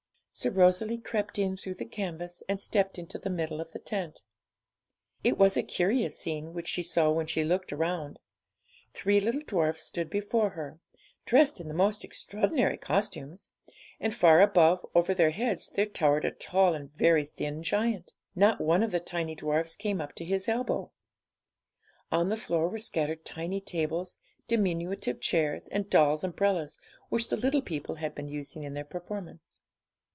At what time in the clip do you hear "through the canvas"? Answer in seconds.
1.57-2.41